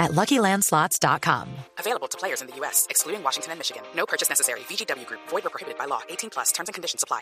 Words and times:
at 0.00 0.10
LuckyLandSlots.com. 0.12 1.46
Available 1.78 2.08
to 2.08 2.18
players 2.18 2.40
in 2.42 2.48
the 2.48 2.56
U.S., 2.62 2.86
excluding 2.90 3.22
Washington 3.22 3.52
and 3.52 3.58
Michigan. 3.60 3.82
No 3.94 4.04
purchase 4.06 4.28
necessary. 4.28 4.60
VGW 4.68 5.06
Group. 5.06 5.20
Void 5.30 5.46
or 5.46 5.50
prohibited 5.50 5.78
by 5.78 5.84
law. 5.86 6.00
18 6.08 6.30
plus. 6.30 6.50
Terms 6.52 6.68
and 6.68 6.74
conditions 6.74 7.04
apply. 7.04 7.20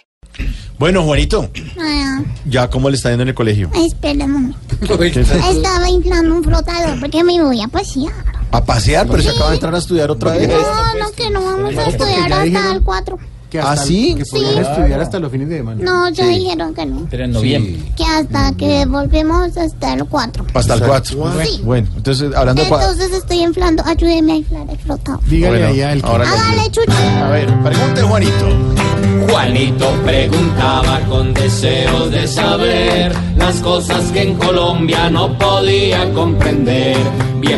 Bueno, 0.79 1.03
Juanito, 1.03 1.51
Ah, 1.81 2.23
¿ya 2.47 2.71
cómo 2.71 2.89
le 2.89 2.95
está 2.97 3.09
yendo 3.11 3.25
en 3.25 3.31
el 3.31 3.35
colegio? 3.35 3.69
espera 3.75 4.25
un 4.25 4.33
momento. 4.33 5.03
Estaba 5.03 5.89
inflando 5.91 6.37
un 6.37 6.45
flotador 6.45 7.01
porque 7.01 7.25
me 7.25 7.43
voy 7.43 7.61
a 7.61 7.67
pasear. 7.67 8.13
A 8.53 8.65
pasear, 8.65 9.07
pero 9.09 9.21
se 9.23 9.31
acaba 9.31 9.49
de 9.51 9.55
entrar 9.57 9.75
a 9.75 9.79
estudiar 9.79 10.09
otra 10.11 10.31
vez. 10.33 10.49
No, 10.49 10.95
no, 10.95 11.11
que 11.13 11.31
no 11.31 11.43
vamos 11.45 11.77
a 11.77 11.85
estudiar 11.89 12.33
hasta 12.33 12.71
el 12.77 12.83
4. 12.85 13.19
Que 13.51 13.61
¿Ah, 13.61 13.77
sí? 13.79 14.15
Que 14.15 14.27
podían 14.27 14.59
estudiar 14.59 15.01
hasta 15.01 15.19
los 15.19 15.33
fines 15.33 15.49
de 15.49 15.57
semana. 15.59 15.83
No, 15.83 16.09
ya 16.11 16.27
dijeron 16.27 16.75
que 16.75 16.85
no. 16.85 17.07
Pero 17.11 17.25
en 17.25 17.33
noviembre. 17.33 17.79
Que 17.97 18.05
hasta 18.05 18.53
que 18.53 18.85
volvemos 18.85 19.57
hasta 19.57 19.95
el 19.95 20.05
4. 20.05 20.47
Hasta 20.53 20.75
el 20.75 20.81
4. 20.83 21.33
Sí. 21.45 21.61
Bueno, 21.65 21.89
entonces, 21.97 22.35
hablando 22.37 22.63
de... 22.63 22.69
cua- 22.71 22.81
Entonces 22.83 23.13
estoy 23.13 23.43
inflando. 23.43 23.83
Ayúdeme 23.87 24.33
a 24.33 24.37
inflar 24.37 24.67
el 24.71 24.79
flotador. 24.79 25.25
Dígale 25.25 25.59
Bueno, 25.59 25.73
allá 25.73 25.93
el 25.93 26.03
que... 26.03 26.09
Hágale. 26.09 27.21
A 27.23 27.29
ver, 27.31 27.47
pregunte, 27.63 28.03
Juanito. 28.03 28.49
Juanito 29.31 29.93
preguntaba 30.05 31.01
con 31.09 31.33
deseos 31.35 32.11
de 32.11 32.27
saber 32.29 33.15
las 33.37 33.57
cosas 33.61 34.05
que 34.13 34.23
en 34.23 34.35
Colombia 34.37 35.09
no 35.11 35.37
podía 35.39 36.13
comprender. 36.13 36.97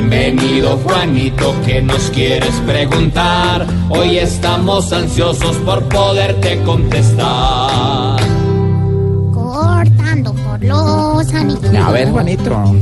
Bienvenido 0.00 0.78
Juanito, 0.78 1.54
que 1.66 1.82
nos 1.82 2.10
quieres 2.10 2.54
preguntar? 2.66 3.66
Hoy 3.90 4.16
estamos 4.16 4.90
ansiosos 4.94 5.58
por 5.58 5.86
poderte 5.90 6.58
contestar. 6.62 8.18
Cortando 9.30 10.32
por 10.32 10.64
los 10.64 11.34
anillos. 11.34 11.74
A 11.74 11.90
ver, 11.90 12.10
Juanito. 12.10 12.74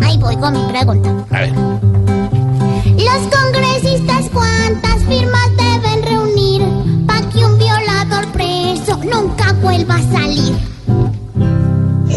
Ahí 0.00 0.16
voy 0.16 0.36
con 0.36 0.54
mi 0.54 0.72
pregunta. 0.72 1.10
Los 1.10 1.95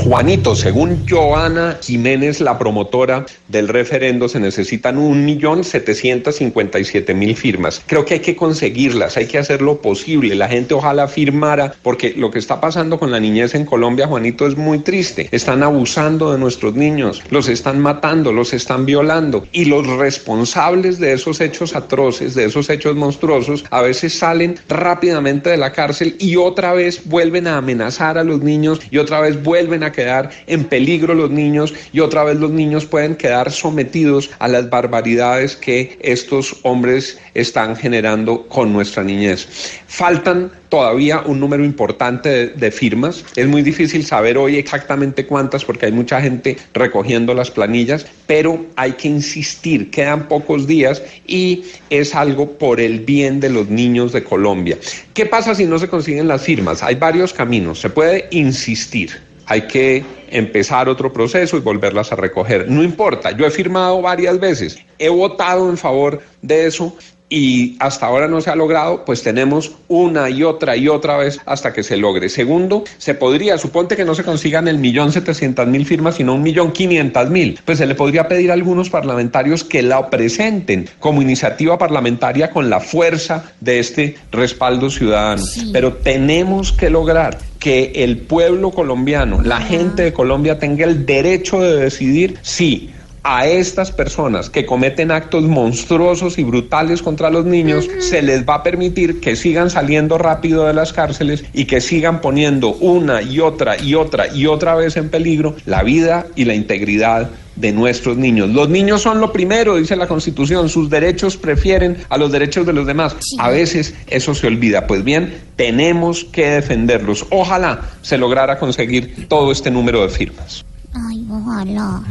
Juanito, 0.09 0.55
según 0.55 1.05
Joana 1.07 1.77
Jiménez, 1.83 2.41
la 2.41 2.57
promotora 2.57 3.27
del 3.47 3.67
referendo, 3.67 4.27
se 4.27 4.39
necesitan 4.39 4.97
1.757.000 4.97 7.35
firmas. 7.35 7.83
Creo 7.85 8.05
que 8.05 8.15
hay 8.15 8.21
que 8.21 8.35
conseguirlas, 8.35 9.17
hay 9.17 9.27
que 9.27 9.37
hacer 9.37 9.61
lo 9.61 9.83
posible. 9.83 10.33
La 10.33 10.47
gente 10.47 10.73
ojalá 10.73 11.07
firmara, 11.07 11.75
porque 11.83 12.15
lo 12.17 12.31
que 12.31 12.39
está 12.39 12.59
pasando 12.59 12.97
con 12.97 13.11
la 13.11 13.19
niñez 13.19 13.53
en 13.53 13.65
Colombia, 13.65 14.07
Juanito, 14.07 14.47
es 14.47 14.57
muy 14.57 14.79
triste. 14.79 15.29
Están 15.31 15.61
abusando 15.61 16.31
de 16.31 16.39
nuestros 16.39 16.73
niños, 16.73 17.21
los 17.29 17.47
están 17.47 17.79
matando, 17.79 18.33
los 18.33 18.51
están 18.53 18.87
violando. 18.87 19.45
Y 19.51 19.65
los 19.65 19.85
responsables 19.85 20.99
de 20.99 21.13
esos 21.13 21.39
hechos 21.39 21.75
atroces, 21.75 22.33
de 22.33 22.45
esos 22.45 22.71
hechos 22.71 22.95
monstruosos, 22.95 23.63
a 23.69 23.83
veces 23.83 24.17
salen 24.17 24.57
rápidamente 24.67 25.51
de 25.51 25.57
la 25.57 25.71
cárcel 25.71 26.15
y 26.17 26.35
otra 26.35 26.73
vez 26.73 27.03
vuelven 27.05 27.45
a 27.45 27.57
amenazar 27.57 28.17
a 28.17 28.23
los 28.23 28.41
niños 28.41 28.79
y 28.89 28.97
otra 28.97 29.21
vez 29.21 29.43
vuelven 29.43 29.83
a 29.83 29.91
quedar 29.99 30.29
en 30.47 30.63
peligro 30.63 31.13
los 31.13 31.29
niños 31.29 31.73
y 31.91 31.99
otra 31.99 32.23
vez 32.23 32.37
los 32.37 32.51
niños 32.51 32.85
pueden 32.85 33.17
quedar 33.17 33.51
sometidos 33.51 34.31
a 34.39 34.47
las 34.47 34.69
barbaridades 34.69 35.57
que 35.57 35.97
estos 35.99 36.55
hombres 36.63 37.19
están 37.33 37.75
generando 37.75 38.47
con 38.47 38.71
nuestra 38.71 39.03
niñez. 39.03 39.45
Faltan 39.87 40.51
todavía 40.69 41.21
un 41.25 41.41
número 41.41 41.65
importante 41.65 42.29
de, 42.29 42.47
de 42.47 42.71
firmas. 42.71 43.25
Es 43.35 43.47
muy 43.47 43.61
difícil 43.61 44.05
saber 44.05 44.37
hoy 44.37 44.55
exactamente 44.55 45.25
cuántas 45.25 45.65
porque 45.65 45.87
hay 45.87 45.91
mucha 45.91 46.21
gente 46.21 46.55
recogiendo 46.73 47.33
las 47.33 47.51
planillas, 47.51 48.05
pero 48.25 48.65
hay 48.77 48.93
que 48.93 49.09
insistir, 49.09 49.91
quedan 49.91 50.29
pocos 50.29 50.65
días 50.65 51.01
y 51.27 51.63
es 51.89 52.15
algo 52.15 52.57
por 52.57 52.79
el 52.79 53.01
bien 53.01 53.41
de 53.41 53.49
los 53.49 53.67
niños 53.67 54.13
de 54.13 54.23
Colombia. 54.23 54.77
¿Qué 55.13 55.25
pasa 55.25 55.55
si 55.55 55.65
no 55.65 55.77
se 55.77 55.89
consiguen 55.89 56.29
las 56.29 56.43
firmas? 56.43 56.83
Hay 56.83 56.95
varios 56.95 57.33
caminos. 57.33 57.81
Se 57.81 57.89
puede 57.89 58.27
insistir. 58.31 59.28
Hay 59.49 59.63
que 59.63 60.18
empezar 60.31 60.89
otro 60.89 61.11
proceso 61.13 61.57
y 61.57 61.61
volverlas 61.61 62.11
a 62.11 62.15
recoger. 62.15 62.69
No 62.69 62.83
importa, 62.83 63.31
yo 63.31 63.45
he 63.45 63.51
firmado 63.51 64.01
varias 64.01 64.39
veces, 64.39 64.79
he 64.97 65.09
votado 65.09 65.69
en 65.69 65.77
favor 65.77 66.21
de 66.41 66.67
eso 66.67 66.95
y 67.29 67.77
hasta 67.79 68.07
ahora 68.07 68.27
no 68.27 68.41
se 68.41 68.49
ha 68.49 68.55
logrado, 68.55 69.05
pues 69.05 69.21
tenemos 69.21 69.71
una 69.87 70.29
y 70.29 70.43
otra 70.43 70.75
y 70.75 70.87
otra 70.87 71.17
vez 71.17 71.39
hasta 71.45 71.71
que 71.71 71.83
se 71.83 71.95
logre. 71.95 72.27
Segundo, 72.27 72.83
se 72.97 73.13
podría, 73.13 73.57
suponte 73.57 73.95
que 73.95 74.03
no 74.03 74.15
se 74.15 74.23
consigan 74.23 74.67
el 74.67 74.79
millón 74.79 75.11
setecientas 75.11 75.67
mil 75.67 75.85
firmas, 75.85 76.15
sino 76.15 76.33
un 76.33 76.41
millón 76.41 76.71
quinientas 76.71 77.29
mil, 77.29 77.59
pues 77.63 77.77
se 77.77 77.85
le 77.85 77.95
podría 77.95 78.27
pedir 78.27 78.49
a 78.49 78.55
algunos 78.55 78.89
parlamentarios 78.89 79.63
que 79.63 79.83
la 79.83 80.09
presenten 80.09 80.89
como 80.99 81.21
iniciativa 81.21 81.77
parlamentaria 81.77 82.49
con 82.49 82.69
la 82.69 82.79
fuerza 82.79 83.53
de 83.59 83.79
este 83.79 84.17
respaldo 84.31 84.89
ciudadano. 84.89 85.43
Pero 85.71 85.93
tenemos 85.93 86.73
que 86.73 86.89
lograr 86.89 87.37
que 87.59 87.91
el 87.95 88.17
pueblo 88.17 88.71
colombiano, 88.71 89.41
la 89.41 89.61
gente 89.61 90.03
de 90.03 90.13
Colombia 90.19 90.59
tenga 90.59 90.83
el 90.83 91.05
derecho 91.05 91.61
de 91.61 91.77
decidir 91.77 92.39
si 92.41 92.89
a 93.23 93.47
estas 93.47 93.93
personas 93.93 94.49
que 94.49 94.65
cometen 94.65 95.11
actos 95.11 95.43
monstruosos 95.43 96.37
y 96.37 96.43
brutales 96.43 97.01
contra 97.01 97.29
los 97.29 97.45
niños 97.45 97.87
se 97.99 98.21
les 98.21 98.45
va 98.45 98.55
a 98.55 98.63
permitir 98.63 99.21
que 99.21 99.37
sigan 99.37 99.69
saliendo 99.69 100.17
rápido 100.17 100.65
de 100.65 100.73
las 100.73 100.91
cárceles 100.91 101.45
y 101.53 101.63
que 101.63 101.79
sigan 101.79 102.19
poniendo 102.19 102.73
una 102.73 103.21
y 103.21 103.39
otra 103.39 103.81
y 103.81 103.95
otra 103.95 104.27
y 104.27 104.45
otra 104.45 104.75
vez 104.75 104.97
en 104.97 105.07
peligro 105.07 105.55
la 105.65 105.83
vida 105.83 106.27
y 106.35 106.43
la 106.43 106.53
integridad 106.53 107.29
de 107.59 107.71
nuestros 107.71 108.17
niños. 108.17 108.49
Los 108.49 108.69
niños 108.69 109.01
son 109.01 109.19
lo 109.19 109.31
primero, 109.31 109.75
dice 109.75 109.95
la 109.95 110.07
Constitución, 110.07 110.69
sus 110.69 110.89
derechos 110.89 111.37
prefieren 111.37 111.97
a 112.09 112.17
los 112.17 112.31
derechos 112.31 112.65
de 112.65 112.73
los 112.73 112.87
demás. 112.87 113.15
A 113.37 113.49
veces 113.49 113.93
eso 114.07 114.33
se 114.33 114.47
olvida. 114.47 114.87
Pues 114.87 115.03
bien, 115.03 115.41
tenemos 115.55 116.23
que 116.23 116.49
defenderlos. 116.49 117.25
Ojalá 117.29 117.81
se 118.01 118.17
lograra 118.17 118.57
conseguir 118.57 119.27
todo 119.27 119.51
este 119.51 119.69
número 119.69 120.01
de 120.01 120.09
firmas. 120.09 120.65
Ay, 120.93 121.25
ojalá. 121.29 122.01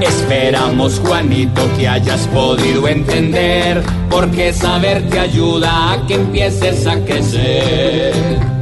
Esperamos, 0.00 1.00
Juanito, 1.00 1.62
que 1.76 1.88
hayas 1.88 2.26
podido 2.28 2.88
entender, 2.88 3.82
porque 4.10 4.52
saber 4.52 5.08
te 5.08 5.18
ayuda 5.18 5.92
a 5.92 6.06
que 6.06 6.14
empieces 6.14 6.86
a 6.86 6.98
crecer. 7.04 8.61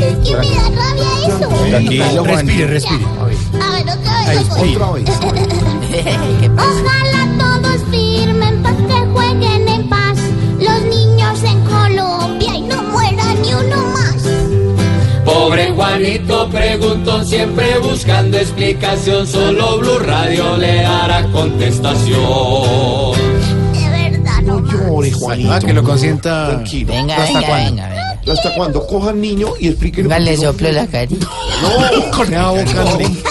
Es 0.00 0.16
que 0.28 0.36
me 0.36 0.48
da 0.48 0.62
rabia 0.70 1.10
eso. 1.26 1.48
Tranquilo, 1.68 2.24
Respire, 2.24 2.66
respire. 2.66 3.04
A 3.60 3.70
ver, 3.74 3.82
otra 3.82 4.14
vez. 4.26 4.40
Otra 4.50 4.90
vez. 4.92 5.04
Ojalá 6.56 7.22
todos 7.38 7.80
firmen 7.90 8.62
para 8.62 8.76
que 8.76 9.06
jueguen 9.12 9.68
en 9.68 9.88
paz 9.88 10.18
los 10.58 10.82
niños 10.82 11.42
en 11.42 11.60
Colombia 11.64 12.54
y 12.54 12.60
no 12.62 12.82
muera 12.84 13.24
ni 13.42 13.52
uno 13.54 13.76
más. 13.92 14.16
Pobre 15.24 15.70
Juanito 15.72 16.48
preguntó 16.48 17.24
siempre 17.24 17.78
buscando 17.80 18.38
explicación, 18.38 19.26
solo 19.26 19.78
Blue 19.78 19.98
Radio 19.98 20.56
le 20.56 20.82
dará 20.82 21.22
contestación. 21.30 23.12
De 23.72 23.88
verdad, 23.88 24.40
no 24.42 24.60
más. 24.60 24.72
Llore, 24.74 25.12
Juanito. 25.12 25.52
Ah, 25.52 25.60
que 25.60 25.72
lo 25.74 25.82
consienta. 25.82 26.48
Tranquilo. 26.48 26.92
Venga, 26.92 27.16
¿Hasta 27.16 27.40
venga, 27.40 27.56
venga, 27.56 27.88
venga. 27.88 28.09
¿Hasta 28.26 28.54
cuándo? 28.54 28.86
Coja 28.86 29.10
al 29.10 29.20
niño 29.20 29.48
y 29.58 29.68
explíquele. 29.68 30.08
Venga, 30.08 30.18
le 30.18 30.36
soplo 30.36 30.70
la 30.72 30.86
carita. 30.86 31.26
No, 31.62 32.10
Con 32.16 32.30
la 32.30 32.50
boca, 32.50 32.84
no. 32.84 33.30